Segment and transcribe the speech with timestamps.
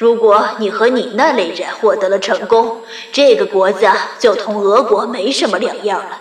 [0.00, 2.78] 如果你和你那类人获得了成功，
[3.12, 6.18] 这个国家就同俄国没什么两样了。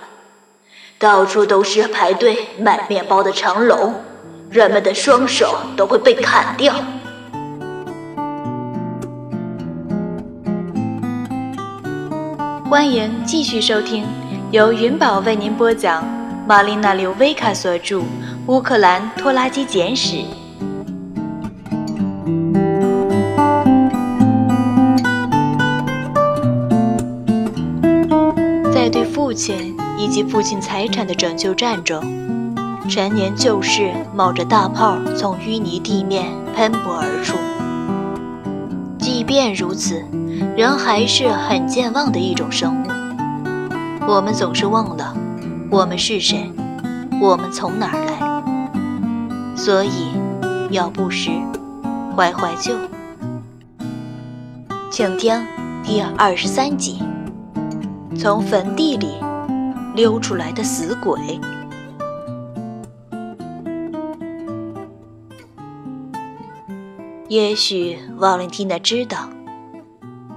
[0.98, 3.96] 到处都是排队买面包的长龙，
[4.50, 6.76] 人们的双手都会被砍掉。
[12.70, 14.06] 欢迎继续收听，
[14.52, 16.06] 由云宝为您播讲，
[16.46, 18.00] 玛丽娜·刘维卡所著
[18.48, 20.18] 《乌克兰拖拉机简史》。
[29.40, 29.78] 在对父亲。
[30.00, 32.02] 以及父亲财产的拯救战中，
[32.90, 36.26] 陈年旧事冒着大泡从淤泥地面
[36.56, 37.38] 喷薄而出。
[38.98, 40.02] 即便如此，
[40.56, 42.88] 人还是很健忘的一种生物。
[44.08, 45.14] 我们总是忘了
[45.70, 46.50] 我们是谁，
[47.22, 50.14] 我们从哪儿来，所以
[50.70, 51.30] 要不时
[52.16, 52.74] 怀怀旧。
[54.90, 55.46] 请听
[55.84, 57.04] 第二十三集：
[58.18, 59.10] 从坟地里。
[60.00, 61.20] 溜出来的死鬼。
[67.28, 69.30] 也许瓦伦蒂娜知道，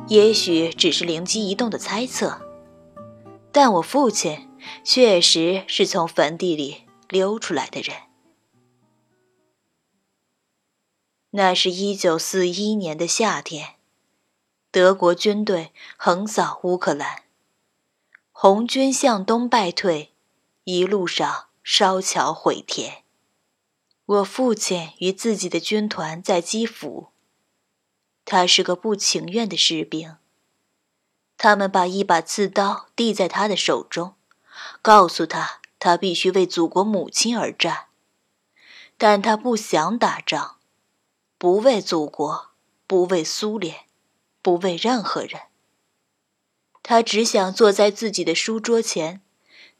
[0.09, 2.41] 也许只是灵机一动的猜测，
[3.53, 4.49] 但我父亲
[4.83, 7.97] 确实是从坟地里溜出来的人。
[11.31, 13.77] 那是一九四一年的夏天，
[14.73, 17.22] 德国军队横扫乌克兰。
[18.45, 20.13] 红军向东败退，
[20.65, 23.05] 一路上烧桥毁田。
[24.05, 27.11] 我父亲与自己的军团在基辅。
[28.25, 30.17] 他是个不情愿的士兵。
[31.39, 34.17] 他们把一把刺刀递在他的手中，
[34.83, 37.87] 告诉他他必须为祖国母亲而战。
[38.99, 40.57] 但他不想打仗，
[41.39, 42.49] 不为祖国，
[42.89, 43.85] 不为苏联，
[44.43, 45.43] 不为任何人。
[46.83, 49.21] 他只想坐在自己的书桌前，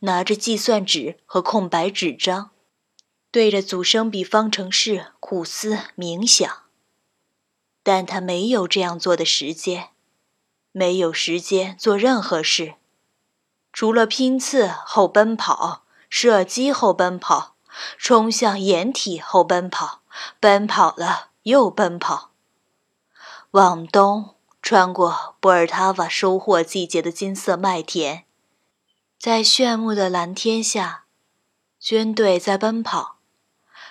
[0.01, 2.51] 拿着计算纸和空白纸张，
[3.31, 6.63] 对着组生比方程式苦思冥想。
[7.83, 9.89] 但他没有这样做的时间，
[10.71, 12.75] 没有时间做任何事，
[13.73, 17.57] 除了拼刺后奔跑、射击后奔跑、
[17.99, 20.03] 冲向掩体后奔跑、
[20.39, 22.31] 奔跑了又奔跑，
[23.51, 24.37] 往东。
[24.63, 28.25] 穿过波尔塔瓦收获季节的金色麦田，
[29.19, 31.05] 在炫目的蓝天下，
[31.81, 33.19] 军队在奔跑，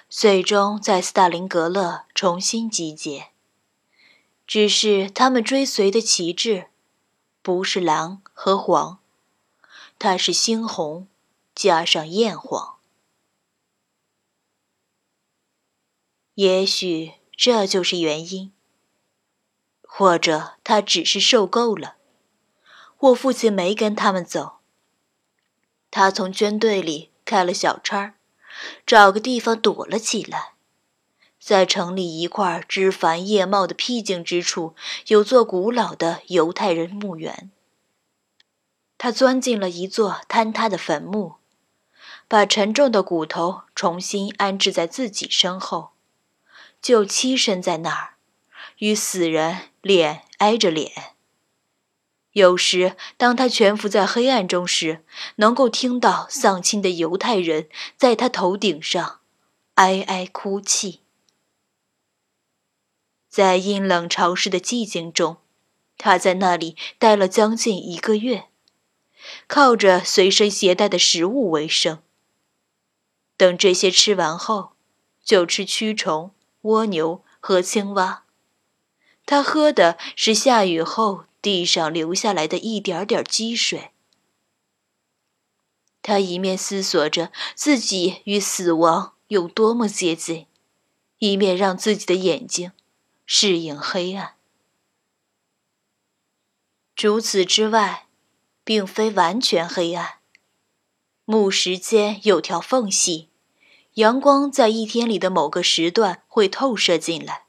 [0.10, 3.28] 最终在斯大林格勒重新集结。
[4.48, 6.68] 只是他们追随的旗帜，
[7.42, 9.00] 不是蓝和黄，
[10.00, 11.08] 它是猩红
[11.54, 12.78] 加上艳黄。
[16.36, 18.54] 也许这就是原因。
[19.94, 21.97] 或者他只是受够了。
[22.97, 24.59] 我父亲没跟他们走。
[25.91, 28.16] 他从军队里开了小差，
[28.88, 30.53] 找个地方躲了起来。
[31.41, 34.75] 在城里一块枝繁叶茂的僻静之处，
[35.07, 37.51] 有座古老的犹太人墓园。
[38.97, 41.35] 他钻进了一座坍塌的坟墓，
[42.30, 45.90] 把沉重的骨头重新安置在自己身后，
[46.81, 48.16] 就栖身在那儿。
[48.81, 50.92] 与死人脸挨着脸。
[52.31, 55.06] 有时，当他蜷伏在黑暗中时，
[55.36, 59.19] 能够听到丧亲的犹太人在他头顶上
[59.75, 61.02] 哀哀哭泣。
[63.30, 65.38] 在阴冷潮湿的寂静中，
[65.98, 68.46] 他在那里待了将近一个月，
[69.46, 72.02] 靠着随身携带的食物为生。
[73.38, 74.72] 等这些吃完后，
[75.24, 78.24] 就吃蛆虫、蜗牛和青蛙。
[79.26, 83.92] 他喝的是下雨后地上流下来的一点点积水。
[86.02, 90.48] 他一面思索着自己与死亡有多么接近，
[91.20, 92.72] 一面让自己的眼睛
[93.26, 94.36] 适应黑暗。
[96.95, 98.07] 除此之外，
[98.63, 100.19] 并非完全黑暗。
[101.25, 103.30] 木石间有条缝隙，
[103.94, 107.45] 阳光在一天里的某个时段会透射进来。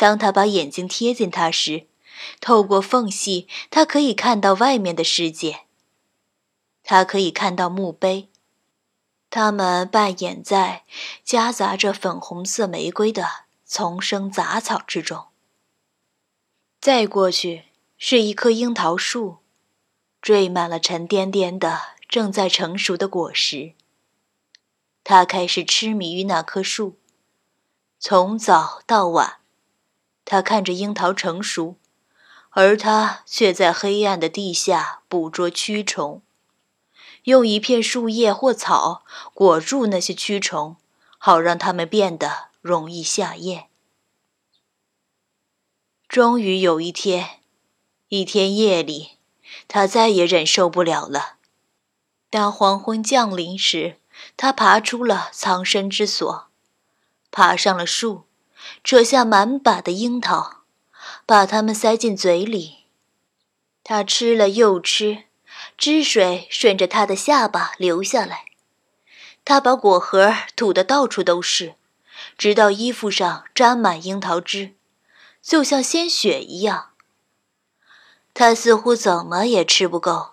[0.00, 1.86] 当他把眼睛贴近它时，
[2.40, 5.66] 透过缝隙，他可以看到外面的世界。
[6.82, 8.30] 他可以看到墓碑，
[9.28, 10.84] 它们扮演在
[11.22, 15.26] 夹杂着粉红色玫瑰的丛生杂草之中。
[16.80, 17.64] 再过去
[17.98, 19.40] 是一棵樱桃树，
[20.22, 23.74] 缀满了沉甸甸的正在成熟的果实。
[25.04, 26.96] 他开始痴迷于那棵树，
[27.98, 29.39] 从早到晚。
[30.30, 31.74] 他看着樱桃成熟，
[32.50, 36.22] 而他却在黑暗的地下捕捉蛆虫，
[37.24, 39.04] 用一片树叶或草
[39.34, 40.76] 裹住那些蛆虫，
[41.18, 43.66] 好让它们变得容易下咽。
[46.06, 47.40] 终于有一天，
[48.06, 49.18] 一天夜里，
[49.66, 51.38] 他再也忍受不了了。
[52.30, 53.98] 当黄昏降临时，
[54.36, 56.46] 他爬出了藏身之所，
[57.32, 58.26] 爬上了树。
[58.82, 60.62] 扯下满把的樱桃，
[61.26, 62.84] 把它们塞进嘴里。
[63.82, 65.24] 他吃了又吃，
[65.76, 68.46] 汁水顺着他的下巴流下来。
[69.44, 71.74] 他把果核吐得到处都是，
[72.36, 74.74] 直到衣服上沾满樱桃汁，
[75.42, 76.90] 就像鲜血一样。
[78.32, 80.32] 他似乎怎么也吃不够。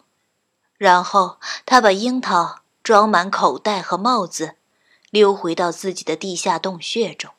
[0.78, 4.57] 然后他把樱桃装满口袋和帽子，
[5.10, 7.31] 溜回到自己的地下洞穴中。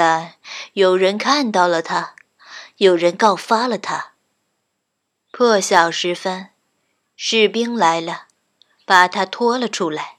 [0.00, 0.34] 但
[0.74, 2.14] 有人看到了他，
[2.76, 4.12] 有人告发了他。
[5.32, 6.50] 破晓时分，
[7.16, 8.28] 士兵来了，
[8.84, 10.18] 把他拖了出来，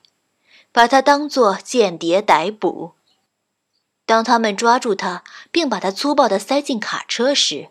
[0.73, 2.95] 把他当作间谍逮捕。
[4.05, 7.69] 当他们抓住他，并把他粗暴地塞进卡车时，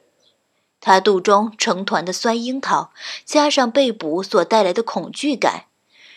[0.81, 2.90] 他肚中成团的酸樱桃，
[3.26, 5.66] 加上被捕所带来的恐惧感，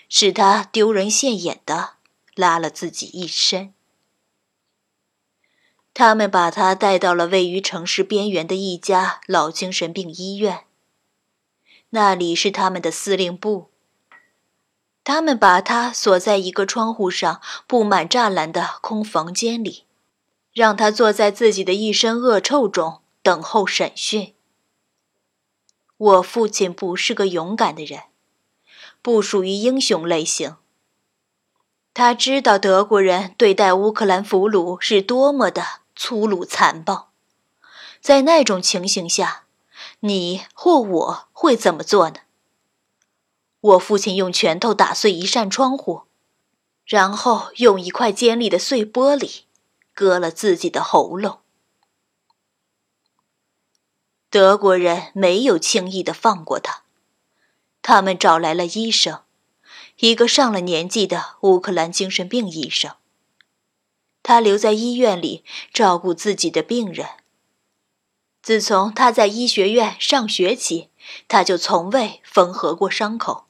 [0.08, 1.96] 使他丢人现眼的
[2.36, 3.74] 拉了自己一身。
[6.02, 10.62] 他们把他带到了位于城市边缘的一家老精神病医院。
[11.92, 13.70] 那里是他们的司令部。
[15.04, 19.84] 他们把他锁在一个窗户上布满栅栏的空房间里，
[20.52, 24.34] 让他坐在自己的一身恶臭中等候审讯。
[25.98, 28.06] 我父亲不是个勇敢的人，
[29.04, 30.56] 不属于英雄类型。
[31.94, 35.81] 他知道德国人对待乌克兰俘虏是多么的。
[35.96, 37.12] 粗鲁残暴，
[38.00, 39.46] 在那种情形下，
[40.02, 42.22] 你或我会怎么做呢？
[43.60, 46.04] 我父亲用拳头打碎一扇窗户，
[46.86, 49.42] 然后用一块尖利的碎玻璃
[49.94, 51.40] 割了自己的喉咙。
[54.32, 56.84] 德国人没有轻易的放过他，
[57.82, 59.22] 他们找来了医生，
[59.98, 62.96] 一个上了年纪的乌克兰精神病医生。
[64.24, 67.08] 他留在医院里照顾自己的病人。
[68.42, 70.90] 自从他在医学院上学起，
[71.28, 73.46] 他就从未缝合过伤口。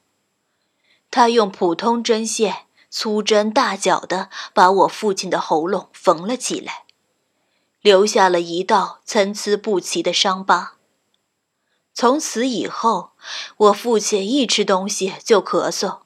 [1.09, 6.85] 他用普通针线粗针大脚的把我父亲的喉咙缝了起来，
[7.81, 10.77] 留下了一道参差不齐的伤疤。
[11.93, 13.11] 从此以后，
[13.57, 15.99] 我父亲一吃东西就咳嗽，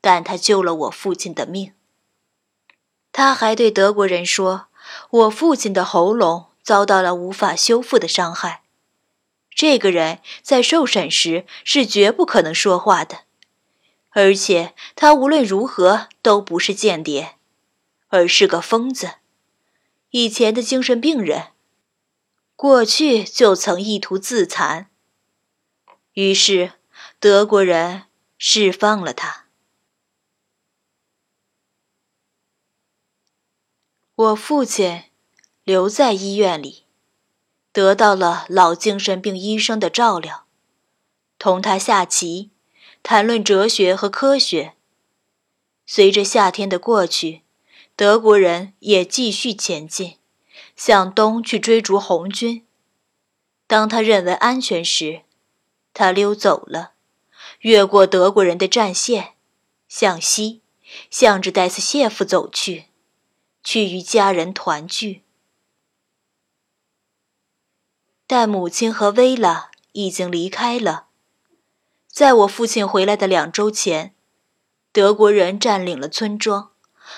[0.00, 1.72] 但他救了我父亲的命。
[3.18, 4.68] 他还对德国人说
[5.10, 8.62] ：“我父亲的喉咙遭到了无法修复的伤害。
[9.50, 13.22] 这个人在受审时是绝不可能说话的，
[14.10, 17.34] 而且他无论如何都不是间谍，
[18.06, 19.14] 而是个疯子。
[20.10, 21.48] 以前的精神病人，
[22.54, 24.88] 过去就曾意图自残。
[26.12, 26.74] 于是，
[27.18, 28.04] 德国人
[28.38, 29.46] 释放了他。”
[34.18, 35.04] 我父亲
[35.62, 36.82] 留在医院里，
[37.70, 40.44] 得到了老精神病医生的照料，
[41.38, 42.50] 同他下棋，
[43.04, 44.74] 谈论哲学和科学。
[45.86, 47.42] 随着夏天的过去，
[47.94, 50.16] 德国人也继续前进，
[50.74, 52.66] 向东去追逐红军。
[53.68, 55.22] 当他认为安全时，
[55.94, 56.94] 他溜走了，
[57.60, 59.34] 越过德国人的战线，
[59.88, 60.60] 向西，
[61.08, 62.87] 向着戴斯谢夫走去。
[63.62, 65.22] 去与家人团聚，
[68.26, 71.06] 但母亲和薇拉已经离开了。
[72.06, 74.14] 在我父亲回来的两周前，
[74.90, 76.70] 德国人占领了村庄，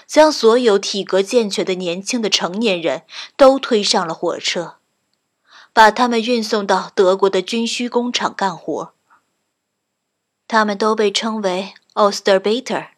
[0.06, 3.04] 将所有体格健全的年轻的成年人
[3.36, 4.76] 都推上了火车，
[5.72, 8.92] 把他们运送到德国的军需工厂干活。
[10.46, 12.88] 他们都被称为 “Osterbeiter”，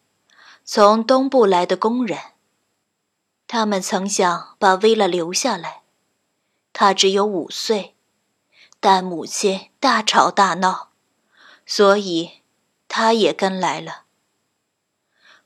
[0.65, 2.32] 从东部来的工人。
[3.55, 5.83] 他们曾想把薇拉留下来，
[6.73, 7.95] 她只有五岁，
[8.81, 10.91] 但母亲大吵大闹，
[11.67, 12.41] 所以
[12.89, 14.05] 她也跟来了。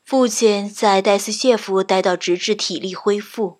[0.05, 3.59] 父亲在戴斯谢夫待到直至体力恢复，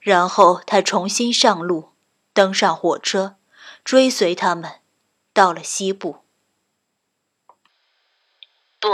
[0.00, 1.92] 然后他重新上路，
[2.32, 3.36] 登上火车，
[3.84, 4.80] 追随他们，
[5.32, 6.24] 到了西部。
[8.80, 8.88] 不，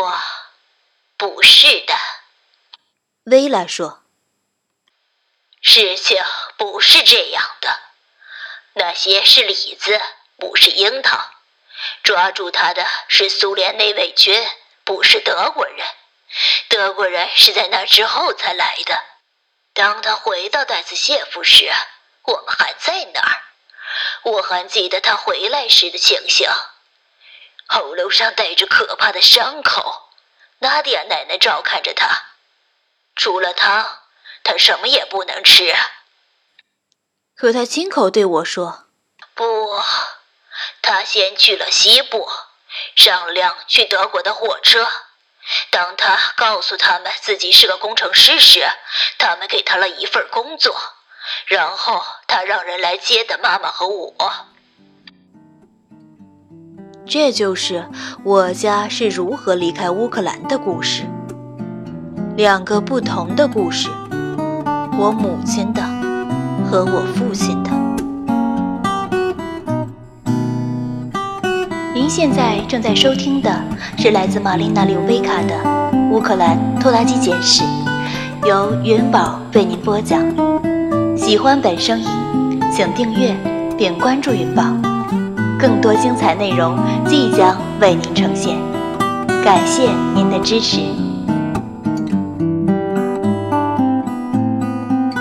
[1.16, 1.94] 不是的，
[3.24, 4.02] 薇拉说。
[5.68, 6.24] 事情
[6.56, 7.76] 不是这样的，
[8.74, 10.00] 那些是李子，
[10.38, 11.18] 不是樱桃。
[12.04, 14.48] 抓住他的是苏联内卫军，
[14.84, 15.86] 不是德国人。
[16.68, 19.02] 德国人是在那之后才来的。
[19.74, 21.68] 当他回到戴斯谢夫时，
[22.22, 23.42] 我们还在那儿。
[24.22, 26.48] 我还记得他回来时的情形，
[27.66, 30.10] 喉咙上带着可怕的伤口。
[30.60, 32.22] 纳迪亚奶奶照看着他，
[33.16, 34.04] 除了他，
[34.46, 35.74] 他什么也不能吃。
[37.34, 38.84] 可他亲口对我说
[39.34, 39.44] ：“不。”
[40.80, 42.28] 他先去了西部，
[42.94, 44.86] 上辆去德国的火车。
[45.70, 48.64] 当他告诉他们自己是个工程师时，
[49.18, 50.74] 他们给他了一份工作。
[51.46, 54.14] 然后他让人来接的妈妈和我。
[57.04, 57.88] 这就是
[58.24, 61.04] 我家是如何离开乌克兰的故事。
[62.36, 63.88] 两个不同的故事，
[64.98, 65.82] 我母亲的
[66.64, 67.70] 和我父亲的。
[71.94, 73.50] 您现在正在收听的
[73.98, 75.54] 是来自玛丽娜·柳维卡的
[76.10, 77.62] 《乌克兰拖拉机简史》，
[78.46, 80.20] 由云宝为您播讲。
[81.14, 82.06] 喜欢本声音，
[82.72, 83.36] 请订阅
[83.76, 84.62] 并关注云宝，
[85.58, 88.56] 更多精彩内容即将为您呈现。
[89.44, 91.05] 感谢您的支持。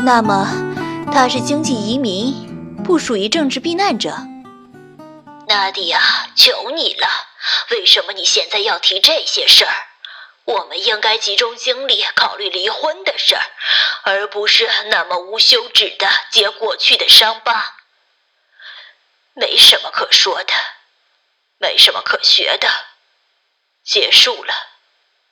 [0.06, 0.46] 那么，
[1.12, 2.32] 他是经济移民，
[2.84, 4.16] 不属于政治避难者。
[5.48, 6.00] 纳迪亚，
[6.36, 7.08] 求你了，
[7.72, 9.74] 为什么你现在要提这些事儿？
[10.46, 13.42] 我们应该集中精力考虑离婚的事儿，
[14.04, 17.74] 而不是那么无休止的揭过去的伤疤。
[19.34, 20.54] 没什么可说的，
[21.58, 22.70] 没什么可学的，
[23.84, 24.54] 结束了，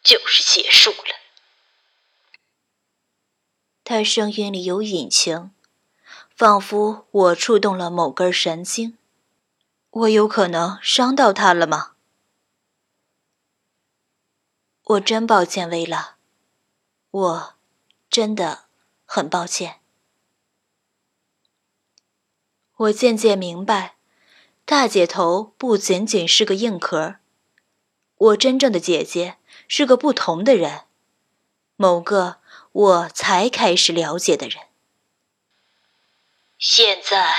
[0.03, 1.22] 就是结束了。
[3.85, 5.51] 他声音里有隐情，
[6.33, 8.97] 仿佛我触动了某根神经。
[9.89, 11.91] 我有可能伤到他了吗？
[14.85, 16.15] 我真抱歉，薇拉，
[17.11, 17.53] 我
[18.09, 18.65] 真的
[19.05, 19.79] 很抱歉。
[22.77, 23.95] 我渐渐明白，
[24.65, 27.17] 大姐头不仅仅是个硬壳，
[28.15, 29.37] 我真正的姐姐
[29.67, 30.85] 是个不同的人，
[31.75, 32.37] 某个
[32.71, 34.63] 我才开始了解的人。
[36.57, 37.35] 现在，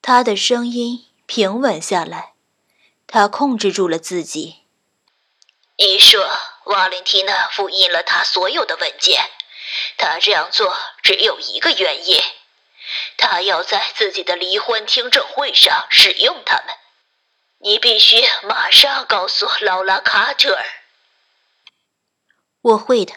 [0.00, 1.04] 他的声音。
[1.30, 2.32] 平稳下来，
[3.06, 4.62] 他控制住了自己。
[5.76, 6.26] 你说，
[6.64, 9.28] 瓦伦蒂娜复印了他所有的文件，
[9.98, 12.18] 他这样做只有一个原因，
[13.18, 16.74] 他要在自己的离婚听证会上使用他们。
[17.58, 20.64] 你必须马上告诉劳拉·卡特尔。
[22.60, 23.14] 我会的。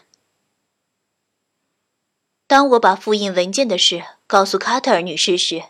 [2.48, 5.64] 当我把复印文件的事告诉卡特尔女士时，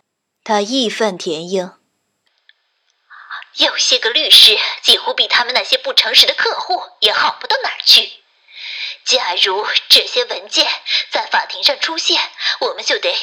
[0.44, 1.74] 她义愤填膺。
[3.56, 8.10] 有些个律师几乎比他们那些不诚实的客户也好不到哪儿去。
[9.04, 10.68] 假如这些文件
[11.12, 12.22] 在法庭上出现，
[12.62, 13.13] 我们就得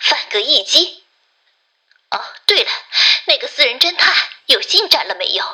[0.00, 1.04] 反戈一击。
[2.10, 2.70] 哦，对了，
[3.26, 4.14] 那个私人侦探
[4.46, 5.44] 有进展了没有？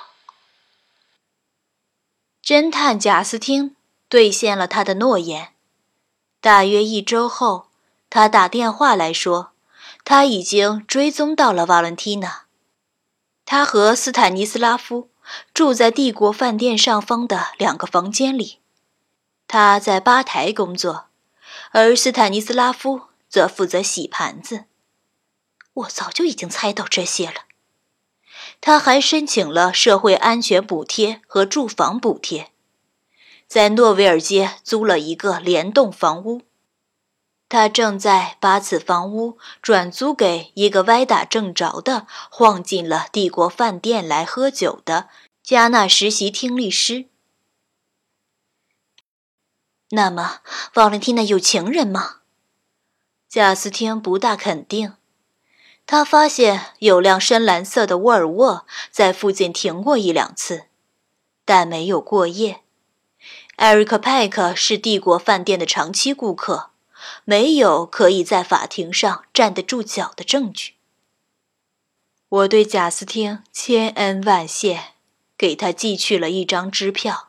[2.45, 3.77] 侦探贾斯汀
[4.12, 5.54] 兑现了他的诺言。
[6.42, 7.69] 大约一周后，
[8.11, 9.52] 他打电话来说，
[10.04, 12.42] 他已经追踪到了瓦伦蒂娜。
[13.47, 15.09] 他和斯坦尼斯拉夫
[15.54, 18.59] 住在帝国饭店上方的两个房间里。
[19.49, 21.07] 他在吧台工作，
[21.71, 24.64] 而斯坦尼斯拉夫则负责洗盘子。
[25.73, 27.47] 我早就已经猜到这些了。
[28.61, 32.52] 他还申请了社会安全补贴和住房补贴，
[33.47, 36.43] 在诺维尔街租了一个联动房屋。
[37.49, 45.11] 他正在把此房屋转租给一个歪打正着的晃进了帝国饭店来喝酒的
[45.43, 47.07] 加纳实习听力师。
[49.91, 50.41] 那么，
[50.77, 52.21] 瓦伦蒂娜有情人吗？
[53.29, 54.95] 贾斯汀不大肯定。
[55.85, 60.67] 他发现有辆深蓝色的沃尔沃在附近停过一两次，
[61.45, 62.63] 但没有过夜。
[63.62, 66.71] 艾瑞克·派克是帝国饭店的长期顾客。
[67.25, 70.75] 没有可以在法庭上站得住脚的证据。
[72.28, 74.95] 我对贾斯汀千恩万谢，
[75.38, 77.28] 给他寄去了一张支票。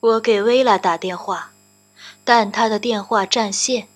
[0.00, 1.52] 我给薇拉打电话，
[2.22, 3.88] 但他的电话占线。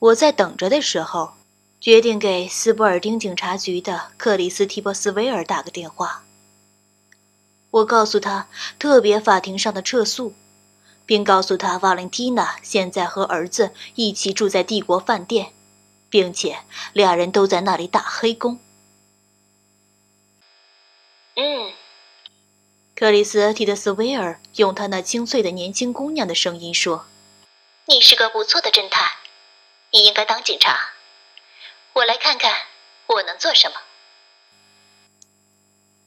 [0.00, 1.34] 我在等着的时候，
[1.80, 6.24] 决定给斯波尔丁警察局的克里斯提波斯维尔打个电话。
[7.72, 8.48] 我告诉他
[8.78, 10.34] 特别法庭上的撤诉。
[11.04, 15.52] 并告诉他瓦伦蒂娜现在和儿子一起住在帝国饭店，
[16.08, 16.60] 并且
[16.92, 18.60] 俩人都在那里打黑工。
[21.34, 21.72] 嗯，
[22.94, 27.04] 克里斯蒂德斯威尔用他那清脆的年轻姑娘的声音说
[27.86, 29.10] ：“你是个不错的侦探，
[29.90, 30.92] 你应该当警察。
[31.94, 32.54] 我来看看
[33.06, 33.76] 我能做什么。”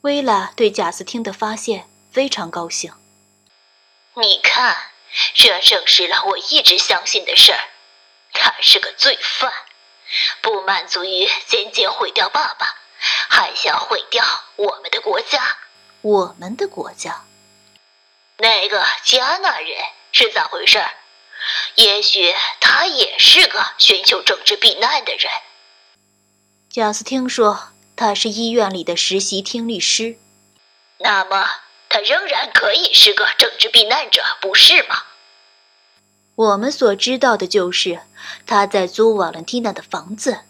[0.05, 2.93] 薇拉对贾斯汀的发现非常高兴。
[4.13, 4.77] 你看，
[5.33, 7.59] 这证实了我一直相信的事儿：
[8.31, 9.51] 他是个罪犯，
[10.41, 12.75] 不满足于仅仅毁掉爸爸，
[13.29, 14.23] 还想毁掉
[14.57, 15.57] 我们的国家。
[16.01, 17.25] 我们的国家？
[18.37, 19.75] 那个加纳人
[20.11, 20.85] 是咋回事？
[21.73, 22.31] 也许
[22.61, 25.31] 他也是个寻求政治避难的人。
[26.69, 27.69] 贾斯汀说。
[27.95, 30.17] 他是医院里的实习听力师，
[30.99, 31.45] 那么
[31.87, 35.03] 他仍然可以是个政治避难者，不是吗？
[36.35, 38.01] 我们所知道的就是
[38.45, 40.41] 他在租瓦伦蒂娜的房子，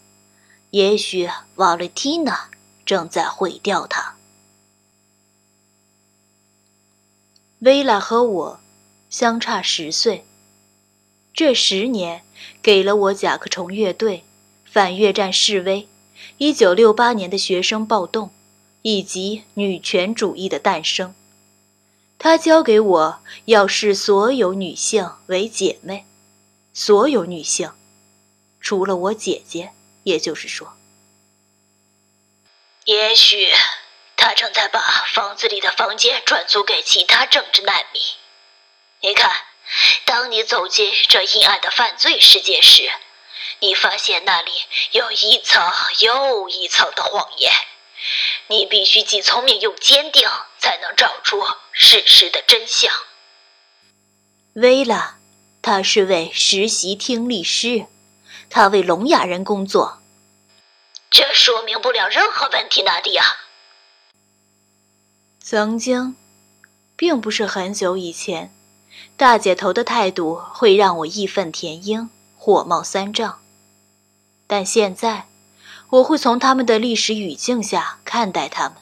[0.72, 2.50] 也许瓦伦蒂娜
[2.84, 4.16] 正在毁掉他。
[7.60, 8.60] 薇拉和我
[9.10, 10.26] 相差十岁，
[11.34, 12.24] 这十年
[12.64, 14.24] 给了我甲壳虫乐队、
[14.66, 15.88] 反越战示威。
[16.38, 18.34] 一九六八年的学生暴动，
[18.82, 21.16] 以及女权主义的诞生，
[22.20, 26.06] 他教给我要视所有女性为姐妹，
[26.74, 27.72] 所有女性，
[28.60, 29.72] 除了我姐姐，
[30.04, 30.74] 也就是说，
[32.84, 33.54] 也许
[34.18, 34.82] 他正在把
[35.14, 38.02] 房子里的房间转租给其他政治难民。
[39.00, 39.32] 你看，
[40.04, 42.92] 当你走进这阴暗的犯罪世界时。
[43.60, 44.52] 你发现那里
[44.92, 45.64] 有一层
[46.00, 47.52] 又一层的谎言，
[48.48, 52.94] 你必须既聪明又坚定，才能找出事实的真相。
[54.54, 55.18] 薇拉，
[55.62, 57.88] 他是位实习听力师，
[58.50, 60.02] 他为聋哑人工作。
[61.10, 63.24] 这说明不了任何问题，娜迪亚。
[65.40, 66.16] 曾经，
[66.96, 68.54] 并不是很久以前，
[69.16, 73.42] 大姐头的态度会让我义愤填膺、火冒三丈。
[74.48, 75.28] 但现在，
[75.90, 78.74] 我会从他们的历史语境下看待他们。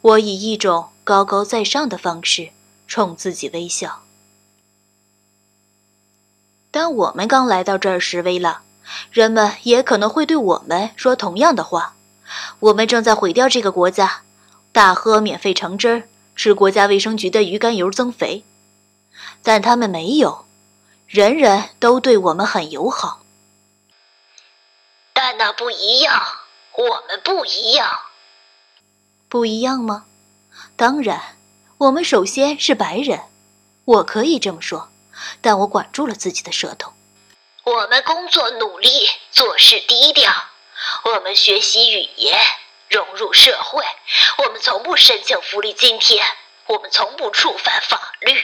[0.00, 2.50] 我以一种高高在上的方式
[2.86, 4.02] 冲自己微笑。
[6.70, 8.62] 当我们刚来到这儿时，薇拉，
[9.10, 11.96] 人们也可能会对我们说同样的话：
[12.60, 14.22] 我们正在毁掉这个国家，
[14.72, 18.44] 大喝免费橙汁儿，吃国家卫生局的鱼肝油增肥。
[19.42, 20.44] 但他们没有，
[21.06, 23.20] 人人都对我们很友好。
[25.40, 26.22] 但那不一样，
[26.72, 28.02] 我们不一样，
[29.26, 30.04] 不一样吗？
[30.76, 31.38] 当然，
[31.78, 33.22] 我们首先是白人，
[33.86, 34.92] 我可以这么说，
[35.40, 36.92] 但我管住了自己的舌头。
[37.64, 38.90] 我们工作努力，
[39.30, 40.30] 做事低调，
[41.04, 42.38] 我们学习语言，
[42.90, 43.82] 融入社会，
[44.44, 46.22] 我们从不申请福利津贴，
[46.66, 48.38] 我们从不触犯法律。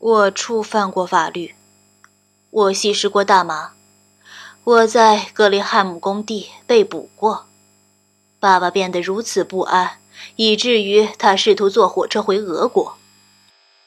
[0.00, 1.54] 我触犯过法律，
[2.50, 3.74] 我吸食过大麻。
[4.70, 7.48] 我在格林汉姆工地被捕过，
[8.38, 10.00] 爸爸变得如此不安，
[10.36, 12.96] 以至于他试图坐火车回俄国。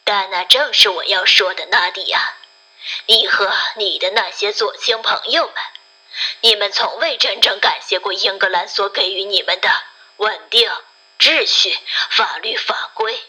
[0.03, 2.33] 但那正是我要说的，纳迪亚，
[3.05, 5.53] 你和你的那些左倾朋友们，
[6.41, 9.69] 你们从未真正感谢过英格兰所给予你们的
[10.17, 10.69] 稳定、
[11.17, 11.73] 秩序、
[12.09, 13.21] 法律法规。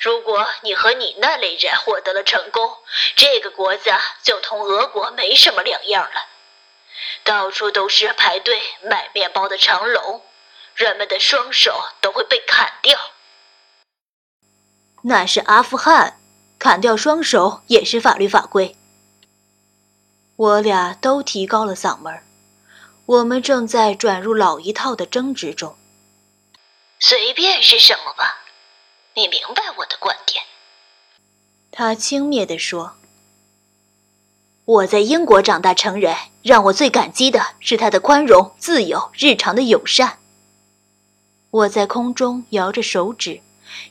[0.00, 2.76] 如果你和你那类人获得了成功，
[3.16, 6.26] 这个国家就同俄国没什么两样了。
[7.24, 10.22] 到处都是排队买面包的长龙，
[10.74, 12.98] 人们的双手都会被砍掉。
[15.02, 16.20] 那是阿富汗，
[16.58, 18.76] 砍掉双手也是法律法规。
[20.36, 22.22] 我俩都提高了嗓门，
[23.06, 25.76] 我们正在转入老一套的争执中。
[26.98, 28.44] 随便是什么吧，
[29.14, 30.42] 你明白我的观点。
[31.70, 32.96] 他轻蔑地说。
[34.66, 40.18] 我在英国长大成人，让我最感激的是他的宽容、自由、日常的友善。
[41.50, 43.42] 我在空中摇着手指，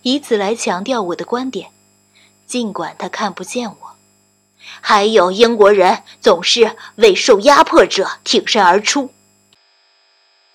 [0.01, 1.69] 以此来强调我的观点，
[2.47, 3.95] 尽管他看不见我。
[4.81, 9.13] 还有英国人总是为受压迫者挺身而出。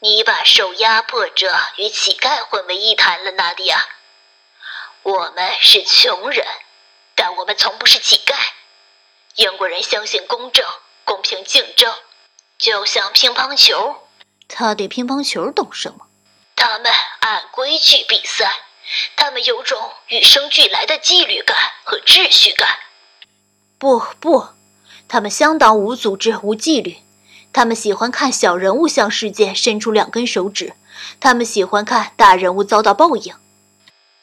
[0.00, 3.84] 你把受压迫者与乞丐混为一谈了，纳迪亚。
[5.04, 6.44] 我们是穷人，
[7.14, 8.34] 但我们从不是乞丐。
[9.38, 10.66] 英国人相信公正、
[11.04, 11.94] 公平竞争，
[12.58, 14.08] 就像乒乓球。
[14.48, 16.08] 他对乒乓球懂什么？
[16.56, 18.50] 他们按规矩比赛，
[19.14, 22.80] 他们有种与生俱来的纪律感和秩序感。
[23.78, 24.48] 不不，
[25.06, 26.96] 他们相当无组织、无纪律。
[27.52, 30.74] 他们喜欢看小人物向世界伸出两根手指，
[31.20, 33.32] 他们喜欢看大人物遭到报应。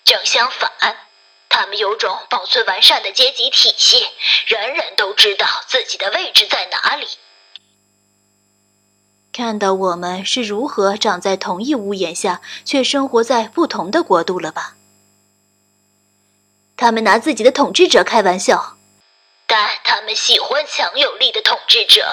[0.04, 0.70] 正相反，
[1.58, 4.06] 他们有种保存完善的阶级体系，
[4.46, 7.08] 人人都知道自己的位置在哪里。
[9.32, 14.76] 看到我们是如何长在同一屋檐下，却生活在不同的国度了吧？
[16.76, 18.76] 他们拿自己的统治者开玩笑，
[19.48, 22.06] 但他们喜欢强有力的统治者。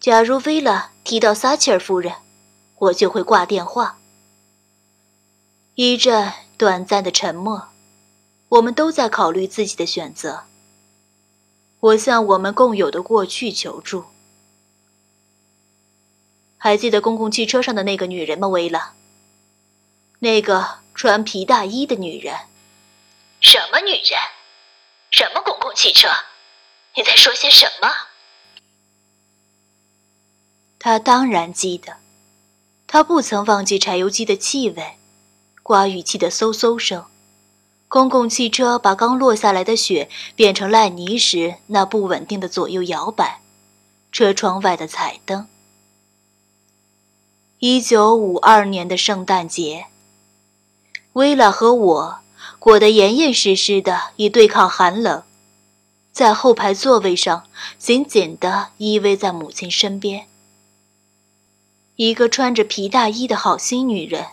[0.00, 2.14] 假如薇拉提到撒切尔夫人，
[2.78, 3.98] 我就会挂电话。
[5.74, 7.68] 一阵短暂的沉默，
[8.48, 10.44] 我们都在考虑自己的选择。
[11.80, 14.06] 我向我们共有的过去求助。
[16.56, 18.94] 还记得公共汽车上的那个女人吗，薇拉？
[20.20, 22.34] 那个穿皮大衣的女人。
[23.40, 24.18] 什么女人？
[25.10, 26.08] 什么公共汽车？
[26.94, 27.88] 你在说些什么？
[30.78, 31.98] 他当然记得，
[32.86, 34.95] 他不曾忘记柴油机的气味，
[35.66, 37.06] 刮雨器的嗖嗖声，
[37.88, 43.40] 公共汽车把刚落下来的雪变成烂泥时那不稳定的左右摇摆，
[44.12, 45.48] 车窗外的彩灯。
[47.58, 49.86] 一九五二年的圣诞节，
[51.14, 52.18] 薇拉和我
[52.60, 55.24] 裹得严严实实的，以对抗寒冷，
[56.12, 57.42] 在后排座位上
[57.76, 60.28] 紧紧地依偎在母亲身边。
[61.96, 64.26] 一个穿着皮大衣的好心女人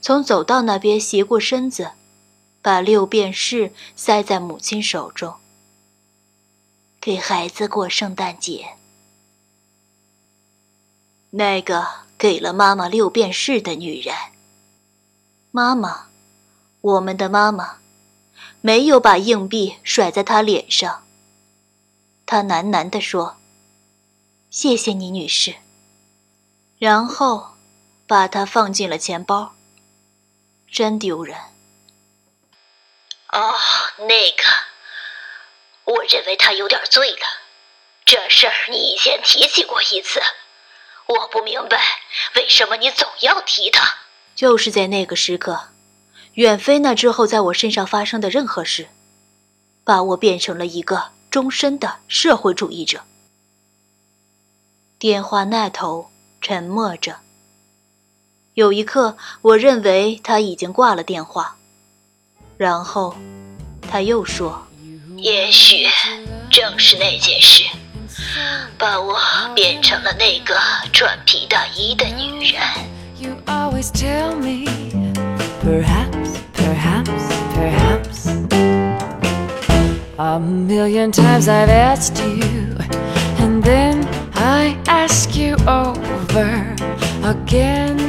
[0.00, 1.92] 从走道那边斜过身子，
[2.62, 5.34] 把六便士塞在母亲手中，
[7.00, 8.70] 给孩子过圣诞节。
[11.30, 12.10] 那个。
[12.20, 14.14] 给了妈妈六便士的女人，
[15.52, 16.08] 妈妈，
[16.82, 17.78] 我们的妈妈，
[18.60, 21.02] 没有把硬币甩在她脸上。
[22.26, 23.38] 她喃喃地说
[24.52, 25.54] ：“谢谢你，女士。”
[26.78, 27.52] 然后
[28.06, 29.54] 把它放进了钱包。
[30.72, 31.36] 真丢人。
[33.32, 33.54] 哦，
[33.98, 34.42] 那个，
[35.84, 37.26] 我认为他有点醉了。
[38.04, 40.20] 这事儿你以前提起过一次。
[41.06, 41.80] 我不明白，
[42.36, 43.96] 为什么你总要提他？
[44.36, 45.70] 就是在那个时刻，
[46.34, 48.88] 远非那之后在我身上发生的任何事，
[49.84, 53.04] 把我变成了一个终身的社会主义者。
[55.00, 57.20] 电话那头沉默着。
[58.54, 61.56] 有一刻，我认为他已经挂了电话，
[62.56, 63.14] 然后
[63.88, 64.66] 他又说
[65.16, 65.86] ：“也许
[66.50, 67.64] 正是那件事。”
[68.76, 69.16] 把我
[69.54, 70.54] 变成了那个
[70.92, 72.60] 穿皮大衣的女人。
[73.18, 74.64] You always tell me,
[75.62, 78.30] perhaps, perhaps, perhaps.
[80.16, 82.76] A million times I've asked you,
[83.38, 86.76] and then I ask you over
[87.22, 87.99] again,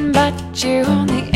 [0.53, 1.30] you on the